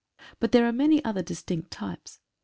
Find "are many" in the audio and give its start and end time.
0.67-1.05